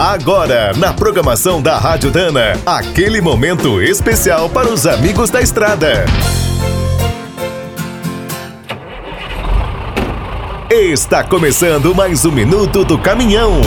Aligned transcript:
Agora, 0.00 0.72
na 0.78 0.94
programação 0.94 1.60
da 1.60 1.76
Rádio 1.76 2.10
Dana, 2.10 2.58
aquele 2.64 3.20
momento 3.20 3.82
especial 3.82 4.48
para 4.48 4.66
os 4.66 4.86
amigos 4.86 5.28
da 5.28 5.42
estrada. 5.42 6.06
Está 10.70 11.22
começando 11.22 11.94
mais 11.94 12.24
um 12.24 12.32
minuto 12.32 12.82
do 12.82 12.98
caminhão. 12.98 13.60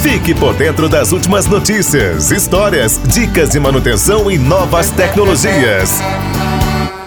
Fique 0.00 0.32
por 0.32 0.54
dentro 0.54 0.88
das 0.88 1.10
últimas 1.10 1.44
notícias, 1.46 2.30
histórias, 2.30 3.00
dicas 3.08 3.50
de 3.50 3.58
manutenção 3.58 4.30
e 4.30 4.38
novas 4.38 4.90
tecnologias. 4.90 6.00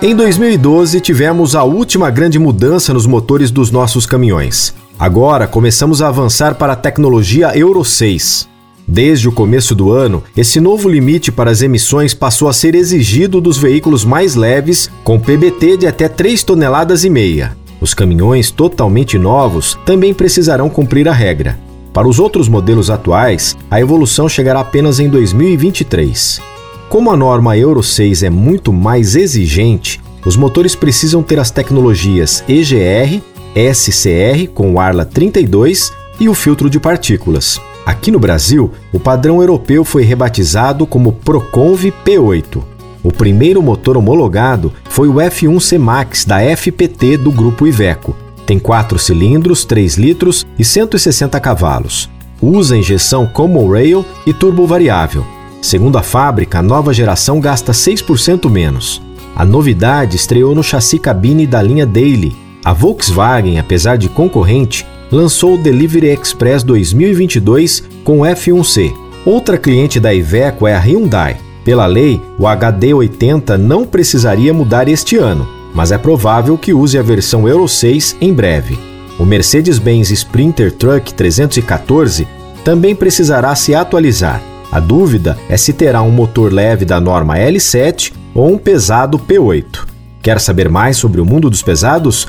Em 0.00 0.16
2012, 0.16 1.02
tivemos 1.02 1.54
a 1.54 1.64
última 1.64 2.08
grande 2.08 2.38
mudança 2.38 2.94
nos 2.94 3.04
motores 3.04 3.50
dos 3.50 3.70
nossos 3.70 4.06
caminhões. 4.06 4.74
Agora 5.00 5.46
começamos 5.46 6.02
a 6.02 6.08
avançar 6.08 6.56
para 6.56 6.74
a 6.74 6.76
tecnologia 6.76 7.56
Euro 7.56 7.82
6. 7.82 8.46
Desde 8.86 9.30
o 9.30 9.32
começo 9.32 9.74
do 9.74 9.90
ano, 9.90 10.22
esse 10.36 10.60
novo 10.60 10.90
limite 10.90 11.32
para 11.32 11.50
as 11.50 11.62
emissões 11.62 12.12
passou 12.12 12.50
a 12.50 12.52
ser 12.52 12.74
exigido 12.74 13.40
dos 13.40 13.56
veículos 13.56 14.04
mais 14.04 14.34
leves, 14.34 14.90
com 15.02 15.18
PBT 15.18 15.78
de 15.78 15.86
até 15.86 16.06
3 16.06 16.42
toneladas 16.42 17.02
e 17.02 17.08
meia. 17.08 17.56
Os 17.80 17.94
caminhões 17.94 18.50
totalmente 18.50 19.18
novos 19.18 19.78
também 19.86 20.12
precisarão 20.12 20.68
cumprir 20.68 21.08
a 21.08 21.14
regra. 21.14 21.58
Para 21.94 22.06
os 22.06 22.18
outros 22.18 22.46
modelos 22.46 22.90
atuais, 22.90 23.56
a 23.70 23.80
evolução 23.80 24.28
chegará 24.28 24.60
apenas 24.60 25.00
em 25.00 25.08
2023. 25.08 26.42
Como 26.90 27.10
a 27.10 27.16
norma 27.16 27.56
Euro 27.56 27.82
6 27.82 28.22
é 28.22 28.28
muito 28.28 28.70
mais 28.70 29.16
exigente, 29.16 29.98
os 30.26 30.36
motores 30.36 30.74
precisam 30.74 31.22
ter 31.22 31.40
as 31.40 31.50
tecnologias 31.50 32.44
EGR 32.46 33.22
SCR 33.54 34.48
com 34.54 34.72
o 34.74 34.80
Arla 34.80 35.04
32 35.04 35.92
e 36.18 36.28
o 36.28 36.34
filtro 36.34 36.70
de 36.70 36.78
partículas. 36.78 37.60
Aqui 37.84 38.10
no 38.10 38.18
Brasil, 38.20 38.70
o 38.92 39.00
padrão 39.00 39.40
europeu 39.40 39.84
foi 39.84 40.02
rebatizado 40.02 40.86
como 40.86 41.12
Proconv 41.12 41.92
P8. 42.04 42.62
O 43.02 43.10
primeiro 43.10 43.62
motor 43.62 43.96
homologado 43.96 44.72
foi 44.88 45.08
o 45.08 45.14
F1C 45.14 45.78
Max 45.78 46.24
da 46.24 46.38
FPT 46.56 47.16
do 47.16 47.32
grupo 47.32 47.66
Iveco. 47.66 48.14
Tem 48.46 48.58
4 48.58 48.98
cilindros, 48.98 49.64
3 49.64 49.96
litros 49.96 50.46
e 50.58 50.64
160 50.64 51.40
cavalos. 51.40 52.10
Usa 52.42 52.76
injeção 52.76 53.26
Common 53.26 53.70
Rail 53.70 54.04
e 54.26 54.32
turbo 54.32 54.66
variável. 54.66 55.24
Segundo 55.62 55.98
a 55.98 56.02
fábrica, 56.02 56.58
a 56.58 56.62
nova 56.62 56.92
geração 56.92 57.40
gasta 57.40 57.72
6% 57.72 58.50
menos. 58.50 59.00
A 59.34 59.44
novidade 59.44 60.16
estreou 60.16 60.54
no 60.54 60.62
chassi 60.62 60.98
cabine 60.98 61.46
da 61.46 61.62
linha 61.62 61.86
Daily, 61.86 62.36
a 62.64 62.72
Volkswagen, 62.72 63.58
apesar 63.58 63.96
de 63.96 64.08
concorrente, 64.08 64.86
lançou 65.10 65.54
o 65.54 65.58
Delivery 65.58 66.08
Express 66.08 66.62
2022 66.62 67.82
com 68.04 68.18
F1C. 68.20 68.94
Outra 69.24 69.58
cliente 69.58 69.98
da 69.98 70.12
Iveco 70.12 70.66
é 70.66 70.74
a 70.74 70.78
Hyundai. 70.78 71.36
Pela 71.64 71.86
lei, 71.86 72.20
o 72.38 72.44
HD80 72.44 73.56
não 73.56 73.84
precisaria 73.84 74.52
mudar 74.52 74.88
este 74.88 75.16
ano, 75.16 75.48
mas 75.74 75.92
é 75.92 75.98
provável 75.98 76.56
que 76.56 76.72
use 76.72 76.98
a 76.98 77.02
versão 77.02 77.48
Euro 77.48 77.68
6 77.68 78.16
em 78.20 78.32
breve. 78.32 78.78
O 79.18 79.24
Mercedes-Benz 79.24 80.10
Sprinter 80.10 80.72
Truck 80.72 81.12
314 81.12 82.26
também 82.64 82.94
precisará 82.94 83.54
se 83.54 83.74
atualizar. 83.74 84.40
A 84.72 84.80
dúvida 84.80 85.36
é 85.48 85.56
se 85.56 85.72
terá 85.72 86.00
um 86.02 86.10
motor 86.10 86.52
leve 86.52 86.84
da 86.84 87.00
norma 87.00 87.36
L7 87.36 88.12
ou 88.34 88.52
um 88.52 88.56
pesado 88.56 89.18
P8. 89.18 89.90
Quer 90.22 90.38
saber 90.40 90.68
mais 90.68 90.96
sobre 90.96 91.20
o 91.20 91.24
mundo 91.24 91.48
dos 91.48 91.62
pesados? 91.62 92.28